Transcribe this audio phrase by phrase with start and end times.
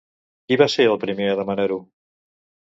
[0.47, 1.79] Qui va ser el primer a demanar-ho?